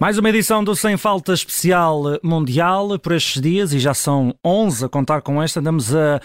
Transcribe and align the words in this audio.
Mais 0.00 0.16
uma 0.16 0.30
edição 0.30 0.64
do 0.64 0.74
Sem 0.74 0.96
Falta 0.96 1.34
Especial 1.34 2.18
Mundial 2.22 2.98
por 2.98 3.12
estes 3.12 3.42
dias, 3.42 3.74
e 3.74 3.78
já 3.78 3.92
são 3.92 4.34
11 4.42 4.86
a 4.86 4.88
contar 4.88 5.20
com 5.20 5.42
esta. 5.42 5.60
Andamos 5.60 5.94
a, 5.94 6.16
a, 6.16 6.20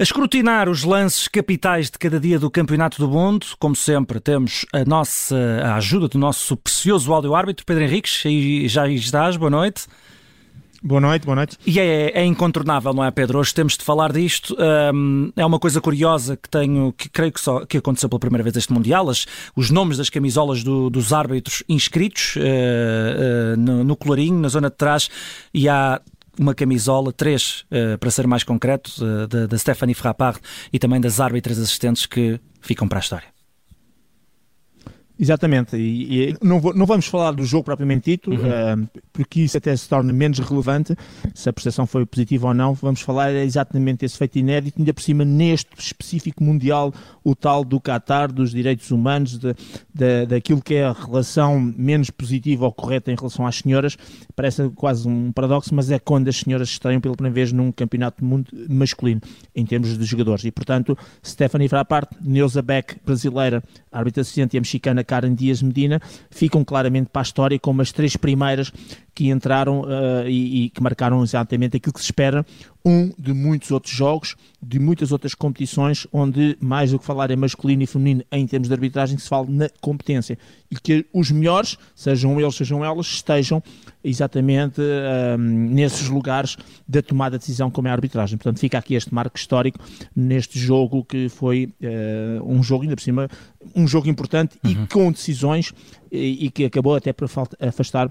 escrutinar 0.00 0.68
os 0.68 0.84
lances 0.84 1.26
capitais 1.26 1.90
de 1.90 1.98
cada 1.98 2.20
dia 2.20 2.38
do 2.38 2.48
Campeonato 2.48 2.98
do 2.98 3.08
Mundo. 3.08 3.44
Como 3.58 3.74
sempre, 3.74 4.20
temos 4.20 4.64
a 4.72 4.84
nossa 4.84 5.36
a 5.60 5.74
ajuda 5.74 6.06
do 6.06 6.18
nosso 6.20 6.56
precioso 6.56 7.12
áudio-árbitro, 7.12 7.66
Pedro 7.66 7.82
Henriques. 7.82 8.24
E 8.24 8.68
já 8.68 8.88
estás, 8.88 9.36
boa 9.36 9.50
noite. 9.50 9.88
Boa 10.82 11.00
noite, 11.00 11.24
boa 11.24 11.36
noite. 11.36 11.56
E 11.66 11.80
é, 11.80 12.10
é, 12.10 12.24
incontornável, 12.24 12.92
não 12.92 13.04
é, 13.04 13.10
Pedro? 13.10 13.38
Hoje 13.38 13.54
temos 13.54 13.76
de 13.76 13.84
falar 13.84 14.12
disto. 14.12 14.56
Um, 14.94 15.32
é 15.36 15.44
uma 15.44 15.58
coisa 15.58 15.80
curiosa 15.80 16.36
que 16.36 16.48
tenho, 16.48 16.92
que 16.92 17.08
creio 17.08 17.32
que 17.32 17.40
só 17.40 17.64
que 17.64 17.78
aconteceu 17.78 18.08
pela 18.08 18.20
primeira 18.20 18.42
vez 18.42 18.56
este 18.56 18.72
Mundial, 18.72 19.08
as, 19.08 19.26
os 19.54 19.70
nomes 19.70 19.96
das 19.96 20.10
camisolas 20.10 20.62
do, 20.62 20.90
dos 20.90 21.12
árbitros 21.12 21.62
inscritos 21.68 22.36
uh, 22.36 22.40
uh, 22.40 23.56
no, 23.56 23.84
no 23.84 23.96
na 24.40 24.48
zona 24.48 24.70
de 24.70 24.76
trás, 24.76 25.08
e 25.52 25.68
há 25.68 26.00
uma 26.38 26.54
camisola, 26.54 27.12
três, 27.12 27.64
uh, 27.70 27.98
para 27.98 28.10
ser 28.10 28.26
mais 28.26 28.44
concreto, 28.44 28.92
da 29.48 29.58
Stephanie 29.58 29.94
Frappard 29.94 30.38
e 30.72 30.78
também 30.78 31.00
das 31.00 31.20
árbitras 31.20 31.58
assistentes 31.58 32.06
que 32.06 32.38
ficam 32.60 32.86
para 32.86 32.98
a 32.98 33.00
história. 33.00 33.35
Exatamente, 35.18 35.76
e, 35.78 36.28
e 36.28 36.36
não, 36.42 36.60
vou, 36.60 36.74
não, 36.74 36.84
vamos 36.84 37.06
falar 37.06 37.32
do 37.32 37.42
jogo 37.42 37.64
propriamente 37.64 38.10
dito, 38.10 38.30
uhum. 38.30 38.36
uh, 38.36 38.88
porque 39.14 39.40
isso 39.40 39.56
até 39.56 39.74
se 39.74 39.88
torna 39.88 40.12
menos 40.12 40.38
relevante, 40.40 40.94
se 41.34 41.48
a 41.48 41.52
prestação 41.54 41.86
foi 41.86 42.04
positiva 42.04 42.48
ou 42.48 42.54
não. 42.54 42.74
Vamos 42.74 43.00
falar 43.00 43.32
exatamente 43.32 44.00
desse 44.00 44.18
feito 44.18 44.38
inédito, 44.38 44.78
ainda 44.78 44.92
por 44.92 45.00
cima 45.00 45.24
neste 45.24 45.70
específico 45.78 46.44
Mundial, 46.44 46.92
o 47.24 47.34
tal 47.34 47.64
do 47.64 47.80
Qatar, 47.80 48.30
dos 48.30 48.50
direitos 48.50 48.90
humanos, 48.90 49.38
de, 49.38 49.54
de, 49.94 50.26
daquilo 50.26 50.60
que 50.60 50.74
é 50.74 50.84
a 50.84 50.92
relação 50.92 51.58
menos 51.58 52.10
positiva 52.10 52.66
ou 52.66 52.72
correta 52.72 53.10
em 53.10 53.16
relação 53.16 53.46
às 53.46 53.56
senhoras. 53.56 53.96
Parece 54.34 54.68
quase 54.74 55.08
um 55.08 55.32
paradoxo, 55.32 55.74
mas 55.74 55.90
é 55.90 55.98
quando 55.98 56.28
as 56.28 56.36
senhoras 56.36 56.68
estreiam 56.68 57.00
pela 57.00 57.16
primeira 57.16 57.34
vez 57.34 57.52
num 57.52 57.72
campeonato 57.72 58.20
do 58.22 58.26
mundo 58.26 58.50
masculino, 58.68 59.22
em 59.54 59.64
termos 59.64 59.96
de 59.96 60.04
jogadores. 60.04 60.44
E 60.44 60.50
portanto, 60.50 60.96
Stephanie 61.24 61.70
Frappart, 61.70 62.10
Neuza 62.20 62.60
Beck, 62.60 62.96
brasileira, 63.02 63.62
árbitra 63.90 64.20
assistente 64.20 64.54
e 64.54 64.58
a 64.58 64.60
mexicana 64.60 65.05
Karen 65.06 65.34
Dias 65.34 65.62
Medina 65.62 66.00
ficam 66.30 66.64
claramente 66.64 67.08
para 67.10 67.22
a 67.22 67.24
história 67.24 67.58
como 67.58 67.80
as 67.80 67.92
três 67.92 68.16
primeiras 68.16 68.72
que 69.16 69.30
entraram 69.30 69.80
uh, 69.80 70.28
e, 70.28 70.66
e, 70.66 70.68
que 70.68 70.82
marcaram 70.82 71.22
exatamente 71.22 71.78
aquilo 71.78 71.94
que 71.94 72.00
se 72.00 72.04
espera, 72.04 72.44
um 72.84 73.10
de 73.18 73.32
muitos 73.32 73.70
outros 73.70 73.94
jogos, 73.94 74.36
de 74.62 74.78
muitas 74.78 75.10
outras 75.10 75.34
competições, 75.34 76.06
onde 76.12 76.54
mais 76.60 76.90
do 76.90 76.98
que 76.98 77.04
falar 77.04 77.30
é 77.30 77.36
masculino 77.36 77.82
e 77.82 77.86
feminino 77.86 78.22
em 78.30 78.46
termos 78.46 78.68
de 78.68 78.74
arbitragem, 78.74 79.16
se 79.16 79.26
fala 79.26 79.46
na 79.48 79.70
competência. 79.80 80.38
E 80.70 80.76
que 80.76 81.06
os 81.14 81.30
melhores, 81.30 81.78
sejam 81.94 82.38
eles, 82.38 82.56
sejam 82.56 82.84
elas, 82.84 83.06
estejam 83.06 83.62
exatamente 84.04 84.82
uh, 84.82 85.38
nesses 85.38 86.10
lugares 86.10 86.58
da 86.86 87.00
tomada 87.00 87.38
de 87.38 87.40
decisão 87.40 87.70
como 87.70 87.88
é 87.88 87.90
a 87.90 87.94
arbitragem. 87.94 88.36
Portanto, 88.36 88.60
fica 88.60 88.76
aqui 88.76 88.94
este 88.94 89.14
marco 89.14 89.38
histórico 89.38 89.78
neste 90.14 90.58
jogo 90.58 91.02
que 91.02 91.30
foi 91.30 91.72
uh, 91.80 92.44
um 92.46 92.62
jogo, 92.62 92.82
ainda 92.82 92.94
por 92.94 93.02
cima, 93.02 93.28
um 93.74 93.86
jogo 93.86 94.08
importante 94.08 94.58
uhum. 94.64 94.70
e 94.70 94.86
com 94.86 95.12
decisões 95.12 95.72
e, 96.10 96.46
e 96.46 96.50
que 96.50 96.64
acabou 96.64 96.94
até 96.94 97.12
por 97.12 97.28
afastar 97.60 98.10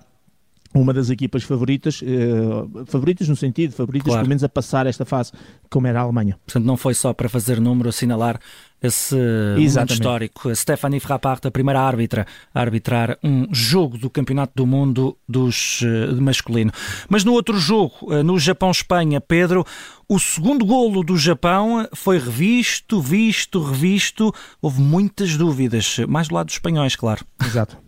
uma 0.76 0.94
das 0.94 1.09
equipas 1.09 1.44
favoritas, 1.44 2.02
uh, 2.02 2.86
favoritas 2.86 3.30
no 3.30 3.36
sentido, 3.36 3.72
favoritas 3.73 4.08
claro. 4.08 4.22
pelo 4.22 4.30
menos 4.30 4.44
a 4.44 4.50
passar 4.50 4.86
esta 4.86 5.06
fase, 5.06 5.31
como 5.70 5.88
era 5.88 6.00
a 6.00 6.04
Alemanha. 6.04 6.38
Portanto, 6.45 6.66
não 6.66 6.76
foi 6.76 6.94
só 6.94 7.14
para 7.14 7.30
fazer 7.30 7.62
número, 7.62 7.90
assinalar 7.90 8.40
esse 8.81 9.16
Exatamente. 9.16 9.73
momento 9.73 9.92
histórico. 9.92 10.56
Stephanie 10.56 11.00
Frappart, 11.00 11.46
a 11.46 11.52
primeira 11.52 11.80
árbitra 11.80 12.28
a 12.53 12.59
arbitrar 12.59 13.18
um 13.23 13.48
jogo 13.53 13.98
do 13.98 14.09
Campeonato 14.09 14.53
do 14.53 14.68
Mundo 14.68 15.18
dos 15.28 15.81
uh, 15.81 16.22
masculino. 16.22 16.72
Mas 17.09 17.24
no 17.24 17.31
outro 17.31 17.57
jogo, 17.57 17.94
uh, 18.03 18.22
no 18.22 18.38
Japão-Espanha, 18.38 19.22
Pedro, 19.22 19.66
o 20.09 20.19
segundo 20.19 20.66
golo 20.66 21.03
do 21.03 21.18
Japão 21.18 21.88
foi 21.96 22.19
revisto, 22.19 23.02
visto, 23.02 23.63
revisto. 23.63 24.34
Houve 24.62 24.81
muitas 24.81 25.38
dúvidas, 25.38 26.00
mais 26.07 26.28
do 26.28 26.36
lado 26.36 26.47
dos 26.47 26.56
espanhóis, 26.56 26.96
claro. 26.96 27.25
Exato. 27.44 27.84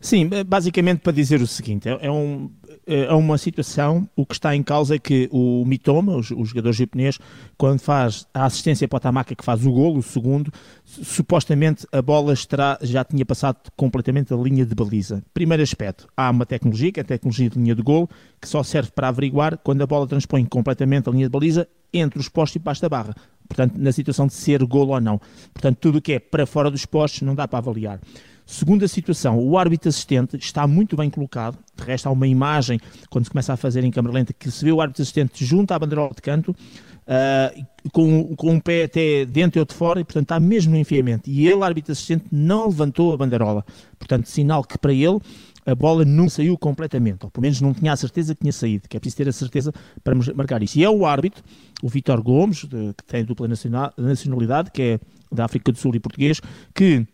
Sim, 0.00 0.28
basicamente 0.46 1.00
para 1.00 1.12
dizer 1.12 1.40
o 1.40 1.46
seguinte, 1.46 1.88
é, 1.88 1.98
é, 2.06 2.10
um, 2.10 2.50
é 2.86 3.12
uma 3.12 3.38
situação, 3.38 4.08
o 4.14 4.26
que 4.26 4.34
está 4.34 4.54
em 4.54 4.62
causa 4.62 4.96
é 4.96 4.98
que 4.98 5.28
o 5.32 5.64
Mitoma, 5.66 6.12
o, 6.12 6.18
o 6.18 6.44
jogador 6.44 6.72
japonês, 6.72 7.18
quando 7.56 7.80
faz 7.80 8.26
a 8.34 8.44
assistência 8.44 8.86
para 8.86 8.96
o 8.96 9.00
Tamaka 9.00 9.34
que 9.34 9.44
faz 9.44 9.64
o 9.64 9.72
golo, 9.72 9.98
o 9.98 10.02
segundo, 10.02 10.52
supostamente 10.84 11.86
a 11.92 12.02
bola 12.02 12.32
estará, 12.32 12.78
já 12.82 13.04
tinha 13.04 13.24
passado 13.24 13.56
completamente 13.76 14.32
a 14.32 14.36
linha 14.36 14.66
de 14.66 14.74
baliza. 14.74 15.22
Primeiro 15.32 15.62
aspecto, 15.62 16.06
há 16.16 16.30
uma 16.30 16.46
tecnologia, 16.46 16.92
que 16.92 17.00
é 17.00 17.02
a 17.02 17.06
tecnologia 17.06 17.48
de 17.48 17.58
linha 17.58 17.74
de 17.74 17.82
golo, 17.82 18.08
que 18.40 18.48
só 18.48 18.62
serve 18.62 18.90
para 18.90 19.08
averiguar 19.08 19.58
quando 19.58 19.82
a 19.82 19.86
bola 19.86 20.06
transpõe 20.06 20.44
completamente 20.44 21.08
a 21.08 21.12
linha 21.12 21.26
de 21.26 21.32
baliza 21.32 21.68
entre 21.92 22.18
os 22.18 22.28
postos 22.28 22.56
e 22.56 22.58
debaixo 22.58 22.82
da 22.82 22.88
barra. 22.88 23.14
Portanto, 23.48 23.74
na 23.76 23.92
situação 23.92 24.26
de 24.26 24.32
ser 24.32 24.64
golo 24.64 24.92
ou 24.92 25.00
não. 25.00 25.20
Portanto, 25.52 25.78
tudo 25.78 25.98
o 25.98 26.02
que 26.02 26.14
é 26.14 26.18
para 26.18 26.46
fora 26.46 26.70
dos 26.70 26.84
postos 26.86 27.22
não 27.22 27.34
dá 27.34 27.46
para 27.46 27.58
avaliar. 27.58 28.00
Segunda 28.46 28.86
situação, 28.86 29.38
o 29.38 29.56
árbitro 29.56 29.88
assistente 29.88 30.36
está 30.36 30.66
muito 30.66 30.96
bem 30.96 31.08
colocado. 31.08 31.58
De 31.76 31.82
resto, 31.82 32.06
há 32.08 32.10
uma 32.10 32.26
imagem, 32.26 32.78
quando 33.08 33.24
se 33.24 33.30
começa 33.30 33.52
a 33.54 33.56
fazer 33.56 33.82
em 33.84 33.90
câmera 33.90 34.14
lenta, 34.14 34.32
que 34.32 34.50
se 34.50 34.64
vê 34.64 34.70
o 34.70 34.80
árbitro 34.80 35.02
assistente 35.02 35.44
junto 35.44 35.72
à 35.72 35.78
bandeirola 35.78 36.12
de 36.14 36.20
canto, 36.20 36.50
uh, 36.50 37.66
com, 37.90 38.36
com 38.36 38.52
um 38.52 38.60
pé 38.60 38.84
até 38.84 39.24
dentro 39.24 39.58
e 39.58 39.60
outro 39.60 39.74
fora, 39.74 40.00
e 40.00 40.04
portanto 40.04 40.24
está 40.24 40.38
mesmo 40.38 40.72
no 40.72 40.78
enfiamento. 40.78 41.28
E 41.28 41.46
ele, 41.48 41.62
árbitro 41.62 41.92
assistente, 41.92 42.26
não 42.30 42.66
levantou 42.66 43.14
a 43.14 43.16
bandeirola. 43.16 43.64
Portanto, 43.98 44.26
sinal 44.26 44.62
que 44.62 44.76
para 44.76 44.92
ele 44.92 45.18
a 45.66 45.74
bola 45.74 46.04
não 46.04 46.28
saiu 46.28 46.58
completamente, 46.58 47.24
ou 47.24 47.30
pelo 47.30 47.42
menos 47.42 47.60
não 47.62 47.72
tinha 47.72 47.92
a 47.92 47.96
certeza 47.96 48.34
que 48.34 48.42
tinha 48.42 48.52
saído, 48.52 48.86
que 48.86 48.96
é 48.98 49.00
preciso 49.00 49.16
ter 49.16 49.28
a 49.28 49.32
certeza 49.32 49.72
para 50.02 50.14
marcar 50.34 50.62
isso. 50.62 50.78
E 50.78 50.84
é 50.84 50.90
o 50.90 51.06
árbitro, 51.06 51.42
o 51.82 51.88
Vitor 51.88 52.22
Gomes, 52.22 52.64
de, 52.64 52.92
que 52.92 53.04
tem 53.06 53.24
dupla 53.24 53.48
nacionalidade, 53.48 54.70
que 54.70 54.82
é 54.82 55.00
da 55.32 55.46
África 55.46 55.72
do 55.72 55.78
Sul 55.78 55.94
e 55.96 56.00
português, 56.00 56.40
que 56.74 57.06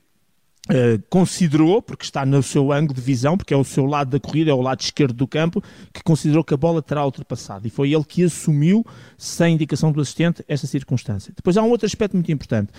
Uh, 0.70 1.02
considerou, 1.10 1.82
porque 1.82 2.04
está 2.04 2.24
no 2.24 2.42
seu 2.42 2.72
ângulo 2.72 2.94
de 2.94 3.00
visão, 3.00 3.36
porque 3.36 3.52
é 3.52 3.56
o 3.56 3.64
seu 3.64 3.84
lado 3.84 4.10
da 4.10 4.20
corrida, 4.20 4.50
é 4.50 4.54
o 4.54 4.60
lado 4.60 4.80
esquerdo 4.80 5.14
do 5.14 5.26
campo, 5.26 5.62
que 5.92 6.02
considerou 6.02 6.44
que 6.44 6.54
a 6.54 6.56
bola 6.56 6.80
terá 6.80 7.04
ultrapassado. 7.04 7.66
E 7.66 7.70
foi 7.70 7.92
ele 7.92 8.04
que 8.04 8.22
assumiu, 8.24 8.86
sem 9.18 9.54
indicação 9.54 9.90
do 9.90 10.00
assistente, 10.00 10.44
essa 10.46 10.66
circunstância. 10.66 11.32
Depois 11.34 11.56
há 11.56 11.62
um 11.62 11.70
outro 11.70 11.86
aspecto 11.86 12.14
muito 12.14 12.30
importante. 12.30 12.72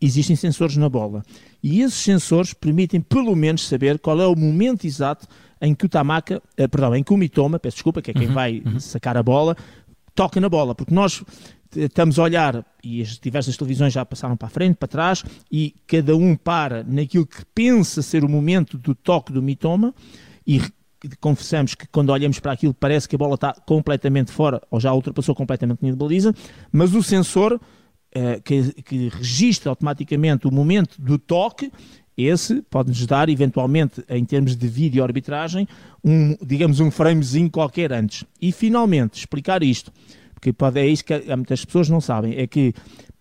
Existem 0.00 0.34
sensores 0.36 0.76
na 0.76 0.88
bola. 0.88 1.22
E 1.62 1.80
esses 1.80 1.98
sensores 1.98 2.52
permitem, 2.52 3.00
pelo 3.00 3.34
menos, 3.34 3.66
saber 3.66 3.98
qual 3.98 4.20
é 4.20 4.26
o 4.26 4.36
momento 4.36 4.86
exato 4.86 5.26
em 5.60 5.74
que 5.74 5.86
o 5.86 5.88
Tamaka, 5.88 6.42
uh, 6.58 6.68
perdão, 6.68 6.94
em 6.94 7.02
que 7.02 7.12
o 7.12 7.16
Mitoma, 7.16 7.58
peço 7.58 7.76
desculpa, 7.76 8.02
que 8.02 8.10
é 8.10 8.14
quem 8.14 8.28
uhum, 8.28 8.34
vai 8.34 8.62
uhum. 8.64 8.78
sacar 8.78 9.16
a 9.16 9.22
bola, 9.22 9.56
toca 10.16 10.40
na 10.40 10.48
bola. 10.48 10.74
Porque 10.74 10.92
nós 10.92 11.22
estamos 11.76 12.18
a 12.18 12.22
olhar, 12.22 12.64
e 12.82 13.02
as 13.02 13.18
diversas 13.18 13.56
televisões 13.56 13.92
já 13.92 14.04
passaram 14.04 14.36
para 14.36 14.48
a 14.48 14.50
frente, 14.50 14.76
para 14.76 14.88
trás, 14.88 15.22
e 15.52 15.74
cada 15.86 16.16
um 16.16 16.34
para 16.34 16.82
naquilo 16.82 17.26
que 17.26 17.44
pensa 17.54 18.02
ser 18.02 18.24
o 18.24 18.28
momento 18.28 18.78
do 18.78 18.94
toque 18.94 19.32
do 19.32 19.42
mitoma, 19.42 19.94
e 20.46 20.60
confessamos 21.20 21.74
que 21.74 21.86
quando 21.86 22.10
olhamos 22.10 22.40
para 22.40 22.52
aquilo 22.52 22.74
parece 22.74 23.08
que 23.08 23.14
a 23.14 23.18
bola 23.18 23.34
está 23.34 23.52
completamente 23.52 24.32
fora, 24.32 24.60
ou 24.70 24.80
já 24.80 24.92
ultrapassou 24.92 25.34
completamente 25.34 25.78
a 25.78 25.82
linha 25.82 25.92
de 25.92 25.98
baliza, 25.98 26.34
mas 26.72 26.94
o 26.94 27.02
sensor 27.02 27.60
eh, 28.12 28.40
que, 28.42 28.72
que 28.82 29.08
registra 29.08 29.70
automaticamente 29.70 30.48
o 30.48 30.50
momento 30.50 31.00
do 31.00 31.18
toque, 31.18 31.70
esse 32.16 32.62
pode-nos 32.70 33.06
dar, 33.06 33.28
eventualmente, 33.28 34.02
em 34.08 34.24
termos 34.24 34.56
de 34.56 34.68
vídeo 34.68 35.02
arbitragem, 35.02 35.68
um, 36.04 36.36
digamos, 36.44 36.80
um 36.80 36.90
framezinho 36.90 37.50
qualquer 37.50 37.92
antes. 37.92 38.24
E, 38.40 38.52
finalmente, 38.52 39.18
explicar 39.18 39.62
isto 39.62 39.92
porque 40.36 40.52
pode, 40.52 40.78
é 40.78 40.86
isso 40.86 41.04
que 41.04 41.18
muitas 41.34 41.64
pessoas 41.64 41.88
não 41.88 42.00
sabem, 42.00 42.36
é 42.36 42.46
que 42.46 42.72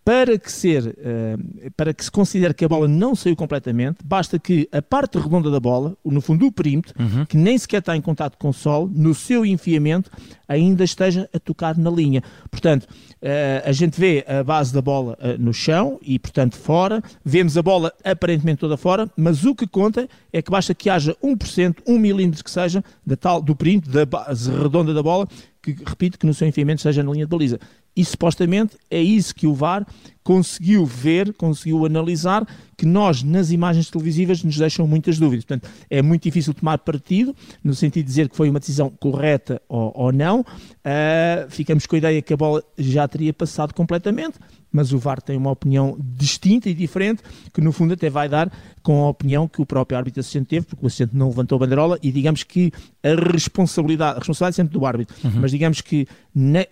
para 0.06 0.38
que, 0.38 0.52
ser, 0.52 0.86
uh, 0.86 1.72
para 1.76 1.92
que 1.92 2.06
se 2.06 2.12
considere 2.12 2.54
que 2.54 2.64
a 2.64 2.68
bola 2.68 2.88
não 2.88 3.16
saiu 3.16 3.36
completamente, 3.36 3.98
basta 4.06 4.38
que 4.38 4.70
a 4.72 4.80
parte 4.80 5.18
redonda 5.18 5.50
da 5.50 5.60
bola, 5.60 5.98
no 6.06 6.22
fundo 6.22 6.46
do 6.46 6.52
perímetro, 6.52 6.94
uhum. 7.00 7.26
que 7.26 7.36
nem 7.36 7.58
sequer 7.58 7.80
está 7.80 7.98
em 7.98 8.02
contato 8.02 8.38
com 8.38 8.50
o 8.50 8.54
solo, 8.54 8.88
no 8.94 9.16
seu 9.16 9.44
enfiamento, 9.44 10.12
ainda 10.48 10.84
esteja 10.84 11.28
a 11.34 11.40
tocar 11.40 11.76
na 11.76 11.90
linha. 11.90 12.22
Portanto, 12.52 12.84
uh, 12.84 13.68
a 13.68 13.72
gente 13.72 14.00
vê 14.00 14.24
a 14.28 14.44
base 14.44 14.72
da 14.72 14.80
bola 14.80 15.18
uh, 15.20 15.42
no 15.42 15.52
chão 15.52 16.00
e, 16.04 16.20
portanto, 16.20 16.56
fora, 16.56 17.02
vemos 17.24 17.58
a 17.58 17.64
bola 17.64 17.92
aparentemente 18.04 18.60
toda 18.60 18.78
fora, 18.78 19.10
mas 19.18 19.44
o 19.44 19.56
que 19.56 19.66
conta 19.66 20.08
é 20.32 20.40
que 20.40 20.52
basta 20.52 20.76
que 20.76 20.88
haja 20.88 21.18
1%, 21.24 21.78
1 21.88 21.98
milímetro 21.98 22.44
que 22.44 22.52
seja, 22.52 22.84
da 23.04 23.16
tal, 23.16 23.42
do 23.42 23.56
perímetro, 23.56 23.92
da 23.92 24.06
base 24.06 24.52
redonda 24.52 24.94
da 24.94 25.02
bola, 25.02 25.28
que 25.74 25.84
repito 25.84 26.20
que 26.20 26.26
no 26.26 26.34
seu 26.34 26.48
enfiamento 26.48 26.82
seja 26.82 27.04
na 27.04 27.12
linha 27.12 27.26
de 27.26 27.30
baliza. 27.30 27.60
E 27.96 28.04
supostamente 28.04 28.78
é 28.90 29.02
isso 29.02 29.34
que 29.34 29.48
o 29.48 29.54
VAR 29.54 29.86
conseguiu 30.26 30.84
ver, 30.88 31.36
conseguiu 31.36 31.86
analisar 31.86 32.48
que 32.76 32.84
nós, 32.84 33.22
nas 33.22 33.52
imagens 33.52 33.92
televisivas, 33.92 34.44
nos 34.44 34.58
deixam 34.58 34.88
muitas 34.88 35.20
dúvidas. 35.20 35.46
Portanto, 35.46 35.70
é 35.88 36.02
muito 36.02 36.24
difícil 36.24 36.52
tomar 36.52 36.80
partido, 36.80 37.34
no 37.64 37.76
sentido 37.76 38.06
de 38.06 38.10
dizer 38.10 38.28
que 38.28 38.36
foi 38.36 38.50
uma 38.50 38.60
decisão 38.60 38.90
correta 38.90 39.62
ou, 39.70 39.94
ou 39.96 40.12
não. 40.12 40.40
Uh, 40.42 41.48
ficamos 41.50 41.86
com 41.86 41.96
a 41.96 42.00
ideia 42.00 42.22
que 42.24 42.34
a 42.34 42.38
bola 42.38 42.64
já 42.76 43.08
teria 43.08 43.32
passado 43.32 43.72
completamente 43.72 44.40
mas 44.76 44.92
o 44.92 44.98
VAR 45.00 45.22
tem 45.22 45.38
uma 45.38 45.52
opinião 45.52 45.98
distinta 46.00 46.70
e 46.70 46.74
diferente, 46.74 47.24
que 47.54 47.62
no 47.62 47.72
fundo 47.72 47.94
até 47.94 48.10
vai 48.10 48.28
dar 48.28 48.52
com 48.84 49.06
a 49.06 49.10
opinião 49.10 49.48
que 49.48 49.62
o 49.62 49.66
próprio 49.66 49.98
árbitro 49.98 50.20
assistente 50.20 50.48
teve, 50.48 50.66
porque 50.66 50.84
o 50.84 50.88
assistente 50.88 51.16
não 51.16 51.30
levantou 51.30 51.56
a 51.56 51.60
bandeirola 51.60 51.98
e 52.04 52.12
digamos 52.12 52.44
que 52.44 52.74
a 53.02 53.32
responsabilidade, 53.32 54.18
a 54.18 54.20
responsabilidade 54.20 54.56
é 54.56 54.58
sempre 54.64 54.78
do 54.78 54.86
árbitro, 54.86 55.16
uhum. 55.24 55.40
mas 55.40 55.52
digamos 55.52 55.80
que 55.80 56.06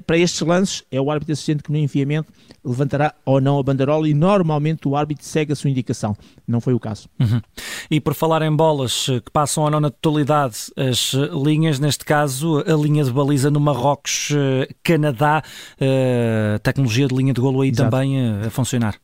para 0.06 0.18
estes 0.18 0.42
lances 0.42 0.84
é 0.92 1.00
o 1.00 1.10
árbitro 1.10 1.32
assistente 1.34 1.64
que 1.64 1.72
no 1.72 1.78
enviamento 1.78 2.32
levantará 2.64 3.14
ou 3.26 3.40
não 3.40 3.58
a 3.58 3.64
bandeirola 3.64 4.08
e 4.08 4.14
normalmente 4.14 4.88
o 4.88 4.96
árbitro 4.96 5.26
segue 5.26 5.54
a 5.54 5.56
sua 5.56 5.70
indicação. 5.70 6.16
Não 6.48 6.60
foi 6.60 6.74
o 6.74 6.80
caso. 6.80 7.08
Uhum. 7.20 7.42
E 7.90 8.02
por 8.02 8.14
falar 8.14 8.42
em 8.42 8.54
bolas 8.54 9.06
que 9.06 9.32
passam 9.32 9.64
ou 9.64 9.70
não 9.70 9.80
na 9.80 9.90
totalidade 9.90 10.58
as 10.76 11.14
linhas, 11.32 11.80
neste 11.80 12.04
caso 12.04 12.60
a 12.60 12.74
linha 12.74 13.04
de 13.04 13.12
baliza 13.12 13.50
no 13.50 13.60
Marrocos, 13.60 14.30
eh, 14.32 14.68
Canadá, 14.84 15.38
a 15.38 15.44
eh, 15.80 16.60
tecnologia 16.62 17.08
de 17.08 17.16
linha 17.16 17.34
de 17.34 17.40
golo 17.40 17.62
aí 17.62 17.70
Exato. 17.70 17.90
também 17.90 18.18
a 18.46 18.50
funcionar. 18.50 18.96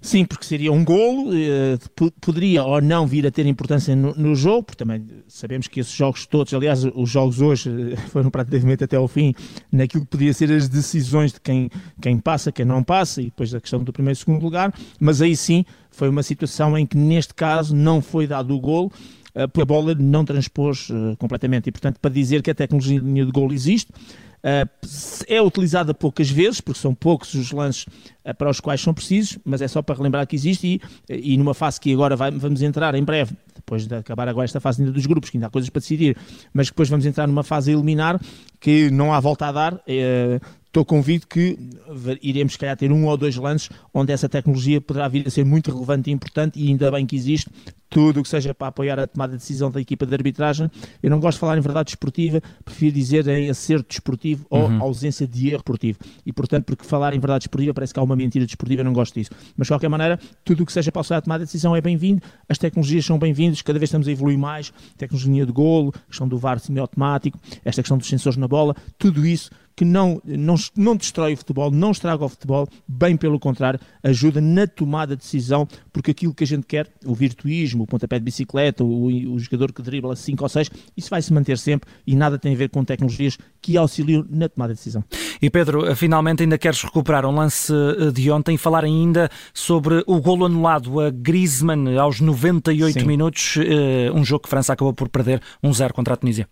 Sim, 0.00 0.24
porque 0.24 0.44
seria 0.44 0.70
um 0.72 0.84
golo, 0.84 1.30
eh, 1.34 1.78
poderia 2.20 2.62
ou 2.62 2.80
não 2.80 3.06
vir 3.06 3.26
a 3.26 3.30
ter 3.30 3.44
importância 3.46 3.96
no, 3.96 4.14
no, 4.14 4.36
jogo, 4.36 4.64
porque 4.64 4.84
também 4.84 5.04
sabemos 5.26 5.66
que 5.66 5.80
esses 5.80 5.92
jogos 5.92 6.26
todos, 6.26 6.52
aliás, 6.54 6.84
os 6.84 7.10
jogos 7.10 7.40
hoje 7.40 7.70
eh, 7.92 7.96
foram 8.10 8.30
praticamente 8.30 8.84
até 8.84 8.96
ao 8.96 9.08
fim 9.08 9.34
naquilo 9.72 10.04
que 10.04 10.10
podia 10.10 10.32
ser 10.32 10.52
as 10.52 10.68
decisões 10.68 11.32
de 11.32 11.40
quem, 11.40 11.70
quem 12.00 12.18
passa, 12.18 12.52
quem 12.52 12.64
não 12.64 12.84
passa, 12.84 13.20
e 13.20 13.26
depois 13.26 13.52
a 13.54 13.60
questão 13.60 13.82
do 13.82 13.92
primeiro 13.92 14.16
e 14.16 14.20
segundo 14.20 14.42
lugar, 14.42 14.72
mas 15.00 15.20
aí 15.20 15.36
sim 15.36 15.64
foi 15.90 16.08
uma 16.08 16.22
situação 16.22 16.76
em 16.76 16.86
que 16.86 16.96
neste 16.96 17.34
caso 17.34 17.74
não 17.74 18.00
foi 18.02 18.26
dado 18.26 18.54
o 18.54 18.60
golo, 18.60 18.92
porque 19.44 19.62
a 19.62 19.66
bola 19.66 19.94
não 19.94 20.24
transpôs 20.24 20.88
completamente, 21.18 21.68
e 21.68 21.72
portanto 21.72 21.98
para 22.00 22.10
dizer 22.10 22.42
que 22.42 22.50
a 22.50 22.54
tecnologia 22.54 23.00
de 23.00 23.32
golo 23.32 23.52
existe, 23.52 23.92
Uh, 24.46 24.68
é 25.26 25.42
utilizada 25.42 25.92
poucas 25.92 26.30
vezes, 26.30 26.60
porque 26.60 26.78
são 26.78 26.94
poucos 26.94 27.34
os 27.34 27.50
lances 27.50 27.84
para 28.38 28.48
os 28.48 28.60
quais 28.60 28.80
são 28.80 28.94
precisos, 28.94 29.38
mas 29.44 29.60
é 29.60 29.66
só 29.66 29.82
para 29.82 29.96
relembrar 29.96 30.24
que 30.24 30.36
existe 30.36 30.80
e, 31.08 31.32
e 31.32 31.36
numa 31.36 31.52
fase 31.52 31.80
que 31.80 31.92
agora 31.92 32.14
vai, 32.14 32.30
vamos 32.30 32.62
entrar 32.62 32.94
em 32.94 33.02
breve, 33.02 33.34
depois 33.56 33.88
de 33.88 33.96
acabar 33.96 34.28
agora 34.28 34.44
esta 34.44 34.60
fase 34.60 34.82
ainda 34.82 34.92
dos 34.92 35.04
grupos, 35.04 35.30
que 35.30 35.36
ainda 35.36 35.48
há 35.48 35.50
coisas 35.50 35.68
para 35.68 35.80
decidir, 35.80 36.16
mas 36.52 36.68
depois 36.68 36.88
vamos 36.88 37.04
entrar 37.06 37.26
numa 37.26 37.42
fase 37.42 37.72
a 37.72 37.74
eliminar 37.74 38.20
que 38.60 38.88
não 38.90 39.12
há 39.12 39.18
volta 39.18 39.46
a 39.46 39.52
dar. 39.52 39.82
Estou 40.66 40.84
convicto 40.84 41.26
que 41.26 41.58
iremos, 42.22 42.52
se 42.52 42.58
calhar, 42.58 42.76
ter 42.76 42.92
um 42.92 43.06
ou 43.06 43.16
dois 43.16 43.34
lances 43.34 43.70
onde 43.92 44.12
essa 44.12 44.28
tecnologia 44.28 44.80
poderá 44.80 45.08
vir 45.08 45.26
a 45.26 45.30
ser 45.30 45.44
muito 45.44 45.72
relevante 45.72 46.10
e 46.10 46.12
importante, 46.12 46.60
e 46.60 46.68
ainda 46.68 46.88
bem 46.92 47.04
que 47.04 47.16
existe 47.16 47.50
tudo 47.88 48.20
o 48.20 48.22
que 48.22 48.28
seja 48.28 48.54
para 48.54 48.68
apoiar 48.68 48.98
a 48.98 49.06
tomada 49.06 49.32
de 49.32 49.38
decisão 49.38 49.70
da 49.70 49.80
equipa 49.80 50.06
de 50.06 50.14
arbitragem. 50.14 50.70
Eu 51.02 51.10
não 51.10 51.20
gosto 51.20 51.36
de 51.36 51.40
falar 51.40 51.58
em 51.58 51.60
verdade 51.60 51.90
esportiva, 51.90 52.40
prefiro 52.64 52.94
dizer 52.94 53.26
em 53.28 53.48
acerto 53.50 53.88
desportivo 53.88 54.46
uhum. 54.50 54.78
ou 54.78 54.82
ausência 54.82 55.26
de 55.26 55.48
erro 55.48 55.58
desportivo. 55.58 55.98
E, 56.24 56.32
portanto, 56.32 56.64
porque 56.64 56.84
falar 56.84 57.14
em 57.14 57.18
verdade 57.18 57.44
esportiva 57.44 57.74
parece 57.74 57.92
que 57.92 58.00
há 58.00 58.02
uma 58.02 58.16
mentira 58.16 58.44
desportiva, 58.44 58.80
eu 58.80 58.84
não 58.84 58.92
gosto 58.92 59.14
disso. 59.14 59.30
Mas, 59.56 59.66
de 59.66 59.72
qualquer 59.72 59.88
maneira, 59.88 60.18
tudo 60.44 60.62
o 60.62 60.66
que 60.66 60.72
seja 60.72 60.90
para 60.90 61.00
auxiliar 61.00 61.18
a 61.18 61.22
tomada 61.22 61.44
de 61.44 61.48
decisão 61.48 61.74
é 61.74 61.80
bem-vindo, 61.80 62.22
as 62.48 62.58
tecnologias 62.58 63.04
são 63.04 63.18
bem-vindas, 63.18 63.62
cada 63.62 63.78
vez 63.78 63.88
estamos 63.88 64.08
a 64.08 64.10
evoluir 64.10 64.38
mais, 64.38 64.72
tecnologia 64.96 65.46
de 65.46 65.52
golo, 65.52 65.92
questão 66.08 66.28
do 66.28 66.38
VAR 66.38 66.58
semiautomático, 66.58 67.38
esta 67.64 67.82
questão 67.82 67.98
dos 67.98 68.08
sensores 68.08 68.36
na 68.36 68.48
bola, 68.48 68.74
tudo 68.98 69.26
isso 69.26 69.50
que 69.76 69.84
não, 69.84 70.20
não, 70.24 70.54
não 70.74 70.96
destrói 70.96 71.34
o 71.34 71.36
futebol, 71.36 71.70
não 71.70 71.90
estraga 71.90 72.24
o 72.24 72.28
futebol, 72.28 72.66
bem 72.88 73.14
pelo 73.14 73.38
contrário, 73.38 73.78
ajuda 74.02 74.40
na 74.40 74.66
tomada 74.66 75.14
de 75.14 75.22
decisão, 75.22 75.68
porque 75.92 76.12
aquilo 76.12 76.34
que 76.34 76.44
a 76.44 76.46
gente 76.46 76.66
quer, 76.66 76.90
o 77.04 77.14
virtuísmo, 77.14 77.85
o 77.86 77.88
pontapé 77.88 78.18
de 78.18 78.24
bicicleta, 78.24 78.84
o, 78.84 79.06
o 79.06 79.38
jogador 79.38 79.72
que 79.72 79.80
dribla 79.80 80.14
5 80.14 80.42
ou 80.42 80.48
6, 80.48 80.70
isso 80.96 81.08
vai 81.08 81.22
se 81.22 81.32
manter 81.32 81.56
sempre 81.56 81.88
e 82.06 82.14
nada 82.14 82.38
tem 82.38 82.52
a 82.52 82.56
ver 82.56 82.68
com 82.68 82.84
tecnologias 82.84 83.38
que 83.62 83.76
auxiliam 83.76 84.26
na 84.28 84.48
tomada 84.48 84.74
de 84.74 84.78
decisão. 84.78 85.02
E 85.40 85.48
Pedro, 85.48 85.94
finalmente 85.94 86.42
ainda 86.42 86.58
queres 86.58 86.82
recuperar 86.82 87.24
um 87.24 87.34
lance 87.34 87.72
eh, 87.72 88.10
de 88.10 88.30
ontem 88.30 88.56
e 88.56 88.58
falar 88.58 88.84
ainda 88.84 89.30
sobre 89.54 90.02
o 90.06 90.20
golo 90.20 90.44
anulado 90.46 91.00
a 91.00 91.10
Griezmann 91.10 91.96
aos 91.96 92.20
98 92.20 93.00
Sim. 93.00 93.06
minutos, 93.06 93.58
eh, 93.58 94.10
um 94.12 94.24
jogo 94.24 94.42
que 94.42 94.48
a 94.48 94.50
França 94.50 94.72
acabou 94.72 94.92
por 94.92 95.08
perder 95.08 95.40
1-0 95.62 95.92
contra 95.92 96.14
a 96.14 96.16
Tunísia. 96.16 96.48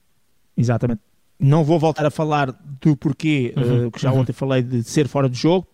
Exatamente. 0.57 1.01
Não 1.39 1.65
vou 1.65 1.79
voltar 1.79 2.07
a 2.07 2.11
falar 2.11 2.55
do 2.81 2.97
porquê, 2.97 3.53
uhum, 3.57 3.87
uh, 3.87 3.91
que 3.91 4.01
já 4.01 4.13
uhum. 4.13 4.21
ontem 4.21 4.33
falei 4.33 4.63
de 4.63 4.85
ser 4.85 5.09
fora 5.09 5.29
de 5.29 5.37
jogo, 5.37 5.67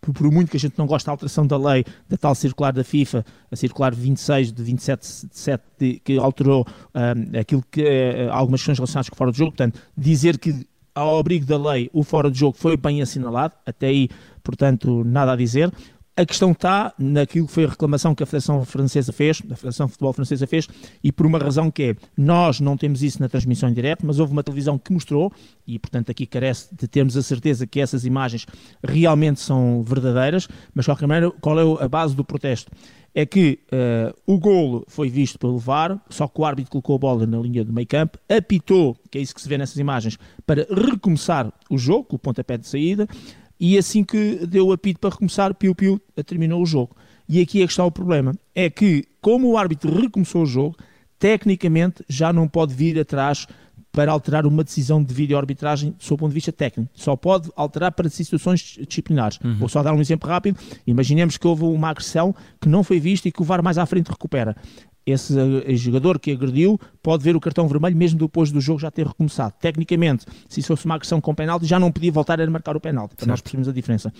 por, 0.00 0.30
muito 0.30 0.50
que 0.50 0.56
a 0.56 0.60
gente 0.60 0.78
não 0.78 0.86
goste 0.86 1.06
da 1.06 1.12
alteração 1.12 1.46
da 1.46 1.56
lei, 1.56 1.84
da 2.08 2.16
tal 2.16 2.34
circular 2.34 2.72
da 2.72 2.84
FIFA, 2.84 3.24
a 3.50 3.56
circular 3.56 3.94
26 3.94 4.52
de 4.52 4.62
27 4.62 5.26
de 5.28 5.38
7, 5.38 5.64
de, 5.78 6.00
que 6.00 6.18
alterou 6.18 6.66
um, 6.94 7.38
aquilo 7.38 7.64
que 7.70 7.82
uh, 7.82 8.32
algumas 8.32 8.60
questões 8.60 8.78
relacionadas 8.78 9.08
com 9.08 9.16
fora 9.16 9.32
de 9.32 9.38
jogo, 9.38 9.52
portanto, 9.52 9.80
dizer 9.96 10.38
que 10.38 10.66
ao 10.94 11.18
abrigo 11.18 11.44
da 11.44 11.58
lei 11.58 11.90
o 11.92 12.02
fora 12.02 12.30
de 12.30 12.38
jogo 12.38 12.56
foi 12.56 12.76
bem 12.76 13.02
assinalado, 13.02 13.54
até 13.66 13.88
aí, 13.88 14.08
portanto, 14.42 15.04
nada 15.04 15.32
a 15.32 15.36
dizer. 15.36 15.70
A 16.18 16.24
questão 16.24 16.52
está 16.52 16.94
naquilo 16.98 17.46
que 17.46 17.52
foi 17.52 17.66
a 17.66 17.68
reclamação 17.68 18.14
que 18.14 18.22
a 18.22 18.26
Federação 18.26 18.64
Francesa 18.64 19.12
fez, 19.12 19.42
a 19.50 19.54
Federação 19.54 19.84
de 19.84 19.92
Futebol 19.92 20.14
Francesa 20.14 20.46
fez, 20.46 20.66
e 21.04 21.12
por 21.12 21.26
uma 21.26 21.38
razão 21.38 21.70
que 21.70 21.82
é, 21.82 21.96
nós 22.16 22.58
não 22.58 22.74
temos 22.74 23.02
isso 23.02 23.20
na 23.20 23.28
transmissão 23.28 23.68
em 23.68 23.74
direto, 23.74 24.06
mas 24.06 24.18
houve 24.18 24.32
uma 24.32 24.42
televisão 24.42 24.78
que 24.78 24.94
mostrou, 24.94 25.30
e 25.66 25.78
portanto 25.78 26.08
aqui 26.08 26.24
carece 26.24 26.74
de 26.74 26.88
termos 26.88 27.18
a 27.18 27.22
certeza 27.22 27.66
que 27.66 27.80
essas 27.80 28.06
imagens 28.06 28.46
realmente 28.82 29.40
são 29.40 29.82
verdadeiras, 29.82 30.48
mas 30.74 30.86
de 30.86 30.90
qualquer 30.90 31.06
maneira, 31.06 31.30
qual 31.38 31.60
é 31.60 31.84
a 31.84 31.88
base 31.88 32.16
do 32.16 32.24
protesto? 32.24 32.72
É 33.14 33.26
que 33.26 33.58
uh, 33.70 34.14
o 34.26 34.38
golo 34.38 34.84
foi 34.88 35.10
visto 35.10 35.38
pelo 35.38 35.58
VAR, 35.58 36.00
só 36.08 36.26
que 36.26 36.40
o 36.40 36.46
árbitro 36.46 36.70
colocou 36.70 36.96
a 36.96 36.98
bola 36.98 37.26
na 37.26 37.38
linha 37.38 37.62
do 37.62 37.74
meio 37.74 37.86
campo, 37.86 38.18
apitou, 38.26 38.96
que 39.10 39.18
é 39.18 39.20
isso 39.20 39.34
que 39.34 39.40
se 39.42 39.48
vê 39.48 39.58
nessas 39.58 39.76
imagens, 39.76 40.18
para 40.46 40.66
recomeçar 40.70 41.52
o 41.68 41.76
jogo, 41.76 42.08
o 42.12 42.18
pontapé 42.18 42.56
de 42.56 42.66
saída, 42.66 43.06
e 43.58 43.78
assim 43.78 44.04
que 44.04 44.46
deu 44.46 44.68
o 44.68 44.72
apito 44.72 45.00
para 45.00 45.10
recomeçar, 45.10 45.54
Piu 45.54 45.74
Piu 45.74 46.00
terminou 46.24 46.62
o 46.62 46.66
jogo. 46.66 46.96
E 47.28 47.40
aqui 47.40 47.62
é 47.62 47.66
que 47.66 47.72
está 47.72 47.84
o 47.84 47.90
problema: 47.90 48.34
é 48.54 48.70
que, 48.70 49.04
como 49.20 49.48
o 49.48 49.58
árbitro 49.58 49.94
recomeçou 49.94 50.42
o 50.42 50.46
jogo, 50.46 50.76
tecnicamente 51.18 52.04
já 52.08 52.32
não 52.32 52.46
pode 52.46 52.74
vir 52.74 52.98
atrás 52.98 53.46
para 53.90 54.12
alterar 54.12 54.44
uma 54.44 54.62
decisão 54.62 55.02
de 55.02 55.14
vídeo-arbitragem 55.14 55.92
do 55.92 56.04
seu 56.04 56.18
ponto 56.18 56.28
de 56.28 56.34
vista 56.34 56.52
técnico. 56.52 56.90
Só 56.92 57.16
pode 57.16 57.50
alterar 57.56 57.92
para 57.92 58.10
situações 58.10 58.78
disciplinares. 58.86 59.38
Uhum. 59.42 59.56
Vou 59.56 59.70
só 59.70 59.82
dar 59.82 59.94
um 59.94 60.00
exemplo 60.02 60.28
rápido. 60.28 60.58
Imaginemos 60.86 61.38
que 61.38 61.46
houve 61.46 61.64
uma 61.64 61.88
agressão 61.88 62.34
que 62.60 62.68
não 62.68 62.84
foi 62.84 63.00
vista 63.00 63.26
e 63.26 63.32
que 63.32 63.40
o 63.40 63.44
VAR 63.44 63.62
mais 63.62 63.78
à 63.78 63.86
frente 63.86 64.08
recupera 64.08 64.54
esse 65.06 65.32
eh, 65.38 65.74
jogador 65.76 66.18
que 66.18 66.32
agrediu 66.32 66.78
pode 67.00 67.22
ver 67.22 67.36
o 67.36 67.40
cartão 67.40 67.68
vermelho 67.68 67.96
mesmo 67.96 68.18
depois 68.18 68.50
do 68.50 68.60
jogo 68.60 68.80
já 68.80 68.90
ter 68.90 69.06
recomeçado. 69.06 69.54
Tecnicamente, 69.60 70.26
se 70.48 70.58
isso 70.58 70.68
fosse 70.68 70.84
uma 70.84 70.96
agressão 70.96 71.20
com 71.20 71.32
penalti, 71.32 71.64
já 71.64 71.78
não 71.78 71.92
podia 71.92 72.10
voltar 72.10 72.40
a 72.40 72.50
marcar 72.50 72.76
o 72.76 72.80
penalti, 72.80 73.14
para 73.14 73.20
certo. 73.20 73.30
nós 73.30 73.40
percebemos 73.40 73.68
a 73.68 73.72
diferença. 73.72 74.12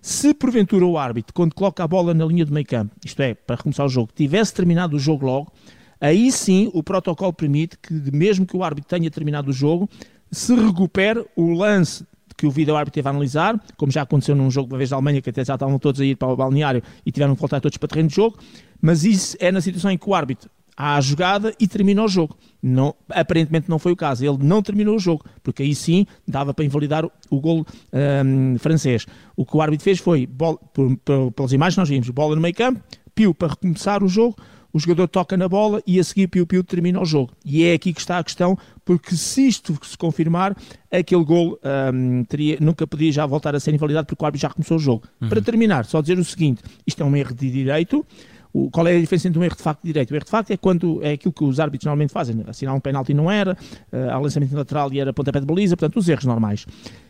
Se 0.00 0.34
porventura 0.34 0.84
o 0.84 0.98
árbitro, 0.98 1.32
quando 1.32 1.54
coloca 1.54 1.84
a 1.84 1.86
bola 1.86 2.12
na 2.12 2.24
linha 2.24 2.44
do 2.44 2.52
meio 2.52 2.66
campo, 2.66 2.92
isto 3.04 3.20
é, 3.22 3.34
para 3.34 3.54
recomeçar 3.54 3.86
o 3.86 3.88
jogo, 3.88 4.10
tivesse 4.12 4.52
terminado 4.52 4.96
o 4.96 4.98
jogo 4.98 5.24
logo, 5.24 5.52
aí 6.00 6.32
sim 6.32 6.68
o 6.74 6.82
protocolo 6.82 7.32
permite 7.32 7.78
que, 7.78 7.94
mesmo 8.12 8.44
que 8.44 8.56
o 8.56 8.64
árbitro 8.64 8.90
tenha 8.90 9.08
terminado 9.08 9.50
o 9.50 9.52
jogo, 9.52 9.88
se 10.28 10.56
recupere 10.56 11.24
o 11.36 11.52
lance 11.52 12.04
que 12.36 12.46
o 12.46 12.50
vídeo 12.50 12.74
árbitro 12.74 12.94
teve 12.94 13.06
a 13.06 13.10
analisar, 13.10 13.62
como 13.76 13.92
já 13.92 14.02
aconteceu 14.02 14.34
num 14.34 14.50
jogo 14.50 14.72
uma 14.72 14.78
vez 14.78 14.90
da 14.90 14.96
Alemanha, 14.96 15.22
que 15.22 15.30
até 15.30 15.44
já 15.44 15.54
estavam 15.54 15.78
todos 15.78 16.00
a 16.00 16.04
ir 16.04 16.16
para 16.16 16.26
o 16.26 16.36
balneário 16.36 16.82
e 17.06 17.12
tiveram 17.12 17.36
que 17.36 17.40
voltar 17.40 17.60
todos 17.60 17.78
para 17.78 17.86
o 17.86 17.88
terreno 17.88 18.08
de 18.08 18.16
jogo, 18.16 18.36
mas 18.82 19.04
isso 19.04 19.36
é 19.40 19.50
na 19.50 19.62
situação 19.62 19.90
em 19.90 19.96
que 19.96 20.10
o 20.10 20.14
árbitro 20.14 20.50
há 20.76 20.96
a 20.96 21.00
jogada 21.00 21.54
e 21.60 21.68
termina 21.68 22.02
o 22.02 22.08
jogo. 22.08 22.36
Não, 22.62 22.94
aparentemente 23.08 23.70
não 23.70 23.78
foi 23.78 23.92
o 23.92 23.96
caso. 23.96 24.24
Ele 24.24 24.38
não 24.42 24.62
terminou 24.62 24.96
o 24.96 24.98
jogo, 24.98 25.24
porque 25.42 25.62
aí 25.62 25.74
sim 25.74 26.06
dava 26.26 26.52
para 26.52 26.64
invalidar 26.64 27.04
o, 27.04 27.12
o 27.30 27.40
gol 27.40 27.66
um, 27.92 28.58
francês. 28.58 29.06
O 29.36 29.46
que 29.46 29.56
o 29.56 29.62
árbitro 29.62 29.84
fez 29.84 29.98
foi, 29.98 30.26
bola, 30.26 30.58
por, 30.72 30.96
por, 30.98 31.30
pelas 31.32 31.52
imagens 31.52 31.76
nós 31.76 31.88
vimos, 31.88 32.08
bola 32.10 32.34
no 32.34 32.40
meio 32.42 32.54
campo, 32.54 32.80
piu 33.14 33.32
para 33.34 33.48
recomeçar 33.48 34.02
o 34.02 34.08
jogo, 34.08 34.36
o 34.72 34.78
jogador 34.78 35.06
toca 35.06 35.36
na 35.36 35.48
bola 35.48 35.82
e 35.86 36.00
a 36.00 36.04
seguir 36.04 36.28
Piu 36.28 36.46
Piu 36.46 36.64
termina 36.64 37.00
o 37.00 37.04
jogo. 37.04 37.32
E 37.44 37.62
é 37.64 37.74
aqui 37.74 37.92
que 37.92 38.00
está 38.00 38.18
a 38.18 38.24
questão, 38.24 38.56
porque 38.84 39.14
se 39.14 39.46
isto 39.46 39.78
se 39.82 39.98
confirmar, 39.98 40.56
aquele 40.90 41.24
gol 41.24 41.60
um, 41.92 42.24
teria, 42.24 42.56
nunca 42.60 42.86
podia 42.86 43.12
já 43.12 43.26
voltar 43.26 43.54
a 43.54 43.60
ser 43.60 43.74
invalidado 43.74 44.06
porque 44.06 44.22
o 44.22 44.26
árbitro 44.26 44.48
já 44.48 44.50
começou 44.52 44.78
o 44.78 44.80
jogo. 44.80 45.04
Uhum. 45.20 45.28
Para 45.28 45.42
terminar, 45.42 45.84
só 45.84 46.00
dizer 46.00 46.18
o 46.18 46.24
seguinte, 46.24 46.62
isto 46.86 47.02
é 47.02 47.06
um 47.06 47.14
erro 47.14 47.34
de 47.34 47.50
direito, 47.50 48.06
o, 48.52 48.70
qual 48.70 48.86
é 48.86 48.96
a 48.96 49.00
diferença 49.00 49.28
entre 49.28 49.38
um 49.40 49.44
erro 49.44 49.56
de 49.56 49.62
facto 49.62 49.80
e 49.84 49.86
direito? 49.86 50.10
O 50.10 50.14
erro 50.14 50.24
de 50.24 50.30
facto 50.30 50.50
é 50.50 50.56
quando 50.56 51.02
é 51.02 51.12
aquilo 51.12 51.32
que 51.32 51.44
os 51.44 51.58
árbitros 51.58 51.86
normalmente 51.86 52.12
fazem, 52.12 52.34
né? 52.34 52.44
assinar 52.46 52.74
um 52.74 52.80
penalti 52.80 53.14
não 53.14 53.30
era, 53.30 53.56
uh, 53.92 54.10
há 54.10 54.18
lançamento 54.18 54.54
lateral 54.54 54.92
e 54.92 55.00
era 55.00 55.12
pontapé 55.12 55.40
de 55.40 55.46
baliza, 55.46 55.76
portanto, 55.76 55.98
os 55.98 56.08
erros 56.08 56.24
normais. 56.24 56.66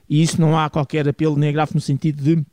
E 0.08 0.22
isso 0.22 0.40
não 0.40 0.58
há 0.58 0.70
qualquer 0.70 1.08
apelo 1.08 1.36
nem 1.36 1.48
agravo 1.48 1.72
no 1.74 1.80
sentido 1.80 2.22
de 2.22 2.44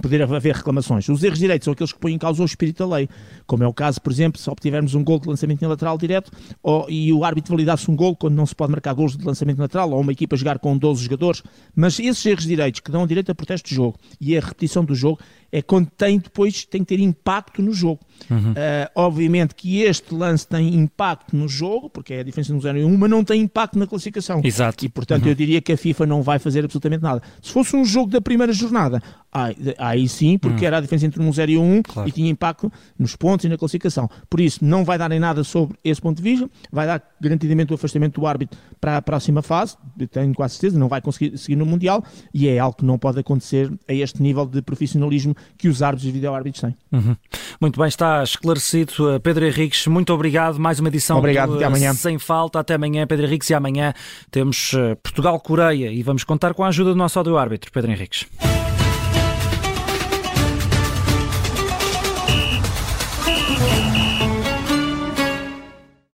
poder 0.00 0.22
haver 0.22 0.54
reclamações. 0.54 1.08
Os 1.08 1.22
erros 1.22 1.38
direitos 1.38 1.64
são 1.64 1.72
aqueles 1.72 1.92
que 1.92 1.98
põem 1.98 2.14
em 2.14 2.18
causa 2.18 2.42
o 2.42 2.46
espírito 2.46 2.86
da 2.86 2.96
lei, 2.96 3.08
como 3.46 3.62
é 3.62 3.66
o 3.66 3.72
caso, 3.72 4.00
por 4.00 4.12
exemplo, 4.12 4.40
se 4.40 4.48
obtivermos 4.48 4.94
um 4.94 5.04
gol 5.04 5.18
de 5.18 5.28
lançamento 5.28 5.66
lateral 5.66 5.98
direto 5.98 6.30
ou, 6.62 6.88
e 6.88 7.12
o 7.12 7.24
árbitro 7.24 7.52
validasse 7.52 7.90
um 7.90 7.96
gol 7.96 8.16
quando 8.16 8.34
não 8.34 8.46
se 8.46 8.54
pode 8.54 8.70
marcar 8.70 8.94
gols 8.94 9.16
de 9.16 9.24
lançamento 9.24 9.58
lateral 9.58 9.90
ou 9.90 10.00
uma 10.00 10.12
equipa 10.12 10.36
jogar 10.36 10.58
com 10.58 10.76
12 10.76 11.04
jogadores, 11.04 11.42
mas 11.74 11.98
esses 11.98 12.24
erros 12.24 12.44
direitos 12.44 12.80
que 12.80 12.90
dão 12.90 13.06
direito 13.06 13.30
a 13.30 13.34
protesto 13.34 13.68
de 13.68 13.74
jogo 13.74 13.98
e 14.20 14.36
a 14.36 14.40
repetição 14.40 14.84
do 14.84 14.94
jogo 14.94 15.18
é 15.52 15.60
quando 15.60 15.90
tem 15.90 16.18
depois 16.18 16.64
tem 16.64 16.82
que 16.82 16.96
ter 16.96 17.00
impacto 17.00 17.60
no 17.60 17.74
jogo. 17.74 18.00
Uhum. 18.30 18.52
Uh, 18.52 18.54
obviamente 18.94 19.54
que 19.54 19.82
este 19.82 20.14
lance 20.14 20.48
tem 20.48 20.74
impacto 20.74 21.36
no 21.36 21.46
jogo, 21.46 21.90
porque 21.90 22.14
é 22.14 22.20
a 22.20 22.22
diferença 22.22 22.54
no 22.54 22.60
0 22.60 22.78
e 22.78 22.84
1, 22.84 22.96
mas 22.96 23.10
não 23.10 23.22
tem 23.22 23.42
impacto 23.42 23.78
na 23.78 23.86
classificação. 23.86 24.40
Exato. 24.42 24.84
E 24.86 24.88
portanto 24.88 25.24
uhum. 25.24 25.28
eu 25.28 25.34
diria 25.34 25.60
que 25.60 25.72
a 25.72 25.76
FIFA 25.76 26.06
não 26.06 26.22
vai 26.22 26.38
fazer 26.38 26.64
absolutamente 26.64 27.02
nada. 27.02 27.22
Se 27.42 27.52
fosse 27.52 27.76
um 27.76 27.84
jogo 27.84 28.10
da 28.10 28.20
primeira 28.20 28.52
jornada, 28.52 29.02
aí, 29.32 29.56
aí 29.78 30.08
sim, 30.08 30.36
porque 30.38 30.60
uhum. 30.60 30.66
era 30.66 30.78
a 30.78 30.80
diferença 30.80 31.06
entre 31.06 31.22
um 31.22 31.32
0 31.32 31.50
e 31.50 31.58
1 31.58 31.82
claro. 31.82 32.08
e 32.08 32.12
tinha 32.12 32.30
impacto 32.30 32.70
nos 32.98 33.16
pontos 33.16 33.44
e 33.44 33.48
na 33.48 33.56
classificação. 33.56 34.08
Por 34.28 34.40
isso, 34.40 34.64
não 34.64 34.84
vai 34.84 34.98
dar 34.98 35.10
em 35.10 35.18
nada 35.18 35.42
sobre 35.42 35.76
esse 35.82 36.00
ponto 36.00 36.18
de 36.18 36.22
vista, 36.22 36.50
vai 36.70 36.86
dar 36.86 37.02
garantidamente 37.20 37.72
o 37.72 37.74
afastamento 37.74 38.20
do 38.20 38.26
árbitro 38.26 38.58
para 38.80 38.96
a 38.96 39.02
próxima 39.02 39.42
fase, 39.42 39.76
tenho 40.10 40.34
quase 40.34 40.54
certeza, 40.54 40.78
não 40.78 40.88
vai 40.88 41.00
conseguir 41.00 41.36
seguir 41.38 41.56
no 41.56 41.64
Mundial, 41.64 42.04
e 42.34 42.48
é 42.48 42.58
algo 42.58 42.76
que 42.76 42.84
não 42.84 42.98
pode 42.98 43.18
acontecer 43.18 43.72
a 43.88 43.92
este 43.92 44.22
nível 44.22 44.46
de 44.46 44.60
profissionalismo 44.60 45.34
que 45.56 45.68
os 45.68 45.82
árbitros 45.82 46.08
e 46.08 46.12
vídeo-árbitros 46.12 46.60
têm. 46.60 46.76
Uhum. 46.92 47.16
Muito 47.60 47.78
bem, 47.78 47.88
está 47.88 48.22
esclarecido. 48.22 48.92
Pedro 49.22 49.46
Henriques, 49.46 49.86
muito 49.86 50.12
obrigado. 50.12 50.58
Mais 50.58 50.80
uma 50.80 50.88
edição 50.88 51.18
obrigado, 51.18 51.56
do, 51.56 51.64
amanhã. 51.64 51.94
Sem 51.94 52.18
Falta. 52.18 52.60
Até 52.60 52.74
amanhã, 52.74 53.06
Pedro 53.06 53.26
Henriques. 53.26 53.48
E 53.50 53.54
amanhã 53.54 53.92
temos 54.30 54.72
eh, 54.74 54.94
Portugal-Coreia 54.96 55.90
e 55.90 56.02
vamos 56.02 56.24
contar 56.24 56.54
com 56.54 56.64
a 56.64 56.68
ajuda 56.68 56.90
do 56.90 56.96
nosso 56.96 57.18
áudio-árbitro, 57.18 57.70
Pedro 57.72 57.90
Henriques. 57.90 58.26